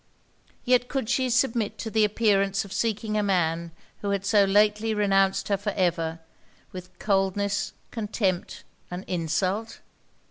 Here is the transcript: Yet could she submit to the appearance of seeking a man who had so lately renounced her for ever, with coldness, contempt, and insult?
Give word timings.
Yet 0.65 0.87
could 0.87 1.09
she 1.11 1.29
submit 1.29 1.77
to 1.77 1.91
the 1.91 2.03
appearance 2.03 2.65
of 2.65 2.73
seeking 2.73 3.15
a 3.15 3.21
man 3.21 3.69
who 4.01 4.09
had 4.09 4.25
so 4.25 4.45
lately 4.45 4.95
renounced 4.95 5.47
her 5.49 5.57
for 5.57 5.73
ever, 5.73 6.17
with 6.71 6.97
coldness, 6.97 7.73
contempt, 7.91 8.63
and 8.89 9.03
insult? 9.07 9.79